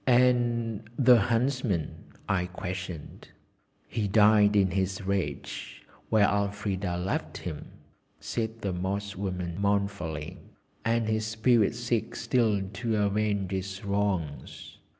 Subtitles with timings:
[0.07, 1.93] "And the Huntsman?"
[2.27, 3.27] I questioned.
[3.87, 7.67] "He died in his rage, where Elfrida left him!"
[8.19, 10.39] said the Moss woman mournfully,
[10.83, 14.79] "and his spirit seeks still to avenge his wrongs.